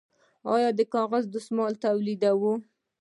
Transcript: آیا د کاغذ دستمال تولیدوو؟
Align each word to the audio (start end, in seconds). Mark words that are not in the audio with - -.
آیا 0.53 0.69
د 0.77 0.79
کاغذ 0.93 1.23
دستمال 1.33 1.73
تولیدوو؟ 1.83 2.53